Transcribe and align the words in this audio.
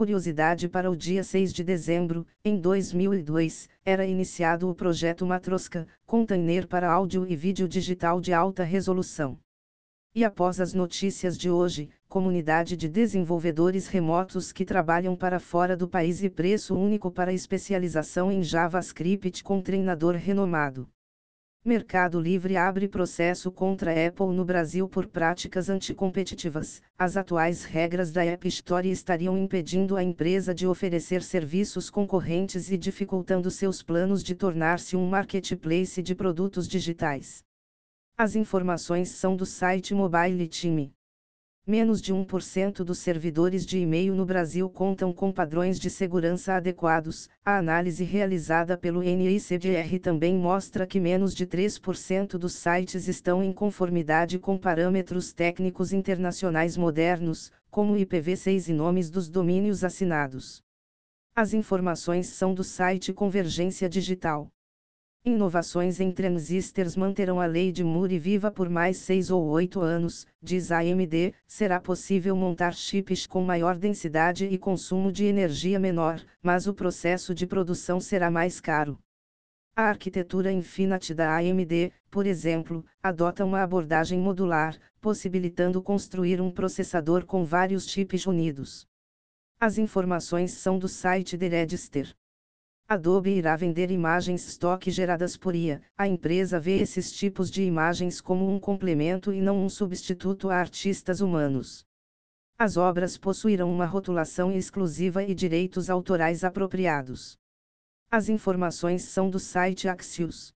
Curiosidade 0.00 0.66
para 0.66 0.90
o 0.90 0.96
dia 0.96 1.22
6 1.22 1.52
de 1.52 1.62
dezembro, 1.62 2.26
em 2.42 2.58
2002, 2.58 3.68
era 3.84 4.06
iniciado 4.06 4.66
o 4.70 4.74
projeto 4.74 5.26
Matroska, 5.26 5.86
container 6.06 6.66
para 6.66 6.90
áudio 6.90 7.26
e 7.28 7.36
vídeo 7.36 7.68
digital 7.68 8.18
de 8.18 8.32
alta 8.32 8.64
resolução. 8.64 9.38
E 10.14 10.24
após 10.24 10.58
as 10.58 10.72
notícias 10.72 11.36
de 11.36 11.50
hoje, 11.50 11.90
comunidade 12.08 12.78
de 12.78 12.88
desenvolvedores 12.88 13.88
remotos 13.88 14.52
que 14.52 14.64
trabalham 14.64 15.14
para 15.14 15.38
fora 15.38 15.76
do 15.76 15.86
país 15.86 16.22
e 16.22 16.30
preço 16.30 16.74
único 16.74 17.10
para 17.10 17.34
especialização 17.34 18.32
em 18.32 18.42
JavaScript 18.42 19.44
com 19.44 19.60
treinador 19.60 20.14
renomado. 20.14 20.88
Mercado 21.62 22.18
Livre 22.18 22.56
abre 22.56 22.88
processo 22.88 23.52
contra 23.52 23.92
a 23.92 24.06
Apple 24.08 24.34
no 24.34 24.46
Brasil 24.46 24.88
por 24.88 25.06
práticas 25.06 25.68
anticompetitivas. 25.68 26.80
As 26.98 27.18
atuais 27.18 27.64
regras 27.64 28.10
da 28.10 28.24
App 28.24 28.48
Store 28.48 28.90
estariam 28.90 29.36
impedindo 29.36 29.94
a 29.94 30.02
empresa 30.02 30.54
de 30.54 30.66
oferecer 30.66 31.22
serviços 31.22 31.90
concorrentes 31.90 32.70
e 32.70 32.78
dificultando 32.78 33.50
seus 33.50 33.82
planos 33.82 34.24
de 34.24 34.34
tornar-se 34.34 34.96
um 34.96 35.06
marketplace 35.06 36.02
de 36.02 36.14
produtos 36.14 36.66
digitais. 36.66 37.44
As 38.16 38.34
informações 38.34 39.10
são 39.10 39.36
do 39.36 39.44
site 39.44 39.92
Mobile 39.92 40.48
Team. 40.48 40.90
Menos 41.66 42.00
de 42.00 42.14
1% 42.14 42.82
dos 42.82 42.98
servidores 42.98 43.66
de 43.66 43.78
e-mail 43.78 44.14
no 44.14 44.24
Brasil 44.24 44.68
contam 44.70 45.12
com 45.12 45.30
padrões 45.30 45.78
de 45.78 45.90
segurança 45.90 46.54
adequados. 46.54 47.28
A 47.44 47.58
análise 47.58 48.02
realizada 48.02 48.78
pelo 48.78 49.02
NICDR 49.02 49.98
também 50.00 50.34
mostra 50.36 50.86
que 50.86 50.98
menos 50.98 51.34
de 51.34 51.46
3% 51.46 52.38
dos 52.38 52.54
sites 52.54 53.08
estão 53.08 53.44
em 53.44 53.52
conformidade 53.52 54.38
com 54.38 54.56
parâmetros 54.56 55.34
técnicos 55.34 55.92
internacionais 55.92 56.78
modernos, 56.78 57.52
como 57.70 57.94
IPv6 57.94 58.68
e 58.68 58.72
nomes 58.72 59.10
dos 59.10 59.28
domínios 59.28 59.84
assinados. 59.84 60.62
As 61.36 61.52
informações 61.52 62.28
são 62.28 62.54
do 62.54 62.64
site 62.64 63.12
Convergência 63.12 63.88
Digital. 63.88 64.50
Inovações 65.22 66.00
em 66.00 66.10
transistores 66.10 66.96
manterão 66.96 67.38
a 67.38 67.44
lei 67.44 67.70
de 67.70 67.84
Moore 67.84 68.18
viva 68.18 68.50
por 68.50 68.70
mais 68.70 68.96
seis 68.96 69.30
ou 69.30 69.44
oito 69.48 69.80
anos, 69.80 70.26
diz 70.42 70.72
AMD. 70.72 71.34
Será 71.46 71.78
possível 71.78 72.34
montar 72.34 72.72
chips 72.72 73.26
com 73.26 73.42
maior 73.42 73.76
densidade 73.76 74.46
e 74.46 74.56
consumo 74.56 75.12
de 75.12 75.26
energia 75.26 75.78
menor, 75.78 76.24
mas 76.42 76.66
o 76.66 76.72
processo 76.72 77.34
de 77.34 77.46
produção 77.46 78.00
será 78.00 78.30
mais 78.30 78.60
caro. 78.60 78.98
A 79.76 79.82
arquitetura 79.82 80.50
Infinity 80.50 81.12
da 81.12 81.36
AMD, 81.36 81.92
por 82.10 82.26
exemplo, 82.26 82.82
adota 83.02 83.44
uma 83.44 83.62
abordagem 83.62 84.18
modular, 84.18 84.78
possibilitando 85.02 85.82
construir 85.82 86.40
um 86.40 86.50
processador 86.50 87.26
com 87.26 87.44
vários 87.44 87.86
chips 87.86 88.24
unidos. 88.26 88.86
As 89.60 89.76
informações 89.76 90.52
são 90.52 90.78
do 90.78 90.88
site 90.88 91.36
The 91.36 91.48
Register. 91.48 92.16
Adobe 92.92 93.30
irá 93.30 93.54
vender 93.54 93.88
imagens 93.92 94.44
stock 94.48 94.90
geradas 94.90 95.36
por 95.36 95.54
IA. 95.54 95.80
A 95.96 96.08
empresa 96.08 96.58
vê 96.58 96.78
esses 96.78 97.12
tipos 97.12 97.48
de 97.48 97.62
imagens 97.62 98.20
como 98.20 98.50
um 98.50 98.58
complemento 98.58 99.32
e 99.32 99.40
não 99.40 99.64
um 99.64 99.68
substituto 99.68 100.50
a 100.50 100.56
artistas 100.56 101.20
humanos. 101.20 101.86
As 102.58 102.76
obras 102.76 103.16
possuirão 103.16 103.72
uma 103.72 103.86
rotulação 103.86 104.50
exclusiva 104.50 105.22
e 105.22 105.36
direitos 105.36 105.88
autorais 105.88 106.42
apropriados. 106.42 107.38
As 108.10 108.28
informações 108.28 109.04
são 109.04 109.30
do 109.30 109.38
site 109.38 109.86
Axios. 109.86 110.52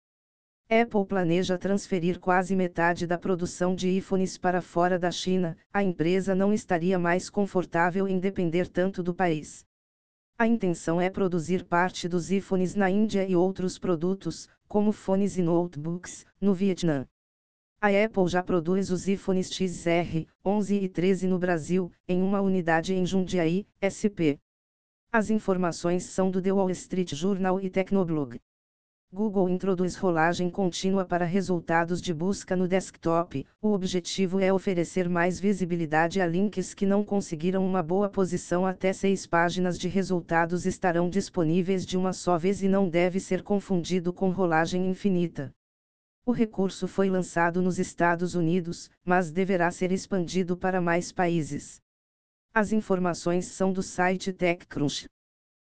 Apple 0.68 1.06
planeja 1.06 1.56
transferir 1.56 2.20
quase 2.20 2.56
metade 2.56 3.06
da 3.06 3.20
produção 3.20 3.76
de 3.76 3.96
iPhones 3.96 4.40
para 4.40 4.60
fora 4.60 4.98
da 4.98 5.12
China. 5.12 5.56
A 5.72 5.84
empresa 5.84 6.34
não 6.34 6.52
estaria 6.52 6.98
mais 6.98 7.30
confortável 7.30 8.08
em 8.08 8.18
depender 8.18 8.68
tanto 8.68 9.04
do 9.04 9.14
país. 9.14 9.64
A 10.36 10.48
intenção 10.48 11.00
é 11.00 11.12
produzir 11.12 11.64
parte 11.64 12.08
dos 12.08 12.32
iPhones 12.32 12.74
na 12.74 12.90
Índia 12.90 13.26
e 13.28 13.36
outros 13.36 13.78
produtos, 13.78 14.50
como 14.68 14.92
fones 14.92 15.38
e 15.38 15.44
notebooks, 15.44 16.26
no 16.42 16.56
Vietnã. 16.56 17.08
A 17.80 17.90
Apple 17.90 18.28
já 18.28 18.42
produz 18.42 18.90
os 18.90 19.08
iPhones 19.08 19.52
XR, 19.52 20.26
11 20.44 20.76
e 20.76 20.90
13 20.90 21.28
no 21.28 21.38
Brasil, 21.38 21.92
em 22.08 22.24
uma 22.24 22.42
unidade 22.42 22.94
em 22.96 23.06
Jundiaí, 23.06 23.68
SP. 23.80 24.40
As 25.12 25.30
informações 25.30 26.06
são 26.06 26.32
do 26.32 26.42
The 26.42 26.52
Wall 26.52 26.72
Street 26.72 27.14
Journal 27.14 27.62
e 27.62 27.70
Tecnoblog. 27.70 28.42
Google 29.14 29.48
introduz 29.48 29.96
rolagem 29.96 30.50
contínua 30.50 31.06
para 31.06 31.24
resultados 31.24 32.02
de 32.02 32.12
busca 32.12 32.56
no 32.56 32.68
desktop. 32.68 33.46
O 33.62 33.72
objetivo 33.72 34.40
é 34.40 34.52
oferecer 34.52 35.08
mais 35.08 35.40
visibilidade 35.40 36.20
a 36.20 36.26
links 36.26 36.74
que 36.74 36.84
não 36.84 37.04
conseguiram 37.04 37.64
uma 37.64 37.84
boa 37.84 38.10
posição. 38.10 38.66
Até 38.66 38.92
seis 38.92 39.28
páginas 39.28 39.78
de 39.78 39.88
resultados 39.88 40.66
estarão 40.66 41.12
disponíveis 41.12 41.86
de 41.86 41.96
uma 41.96 42.12
só 42.12 42.40
vez 42.40 42.64
e 42.64 42.68
não 42.68 42.90
deve 42.90 43.20
ser 43.20 43.44
confundido 43.44 44.12
com 44.12 44.32
rolagem 44.32 44.90
infinita. 44.90 45.54
O 46.26 46.32
recurso 46.32 46.88
foi 46.88 47.08
lançado 47.08 47.62
nos 47.62 47.78
Estados 47.78 48.34
Unidos, 48.34 48.90
mas 49.06 49.30
deverá 49.30 49.70
ser 49.70 49.92
expandido 49.92 50.58
para 50.58 50.82
mais 50.82 51.12
países. 51.12 51.80
As 52.52 52.72
informações 52.72 53.46
são 53.46 53.72
do 53.72 53.84
site 53.84 54.34
TechCrunch. 54.34 55.06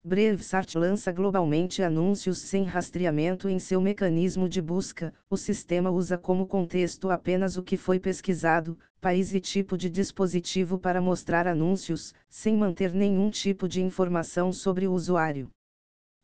Brevsart 0.07 0.77
lança 0.77 1.11
globalmente 1.11 1.83
anúncios 1.83 2.39
sem 2.39 2.63
rastreamento 2.63 3.49
em 3.49 3.59
seu 3.59 3.81
mecanismo 3.81 4.49
de 4.49 4.63
busca. 4.63 5.13
O 5.29 5.37
sistema 5.37 5.91
usa 5.91 6.17
como 6.17 6.47
contexto 6.47 7.11
apenas 7.11 7.57
o 7.57 7.63
que 7.65 7.77
foi 7.77 7.99
pesquisado, 7.99 8.79
país 9.01 9.35
e 9.35 9.41
tipo 9.41 9.77
de 9.77 9.91
dispositivo 9.91 10.79
para 10.79 11.01
mostrar 11.01 11.49
anúncios, 11.49 12.15
sem 12.29 12.57
manter 12.57 12.95
nenhum 12.95 13.31
tipo 13.31 13.67
de 13.67 13.83
informação 13.83 14.53
sobre 14.53 14.87
o 14.87 14.93
usuário. 14.93 15.51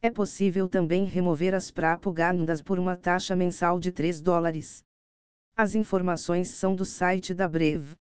É 0.01 0.13
possível 0.13 0.69
também 0.69 1.05
remover 1.05 1.53
as 1.53 1.73
propagandas 1.73 2.63
por 2.63 2.79
uma 2.79 2.97
taxa 2.97 3.35
mensal 3.35 3.81
de 3.81 3.91
3 3.91 4.21
dólares. 4.21 4.85
As 5.57 5.75
informações 5.75 6.51
são 6.51 6.77
do 6.77 6.85
site 6.85 7.35
da 7.35 7.49
Brev. 7.49 7.97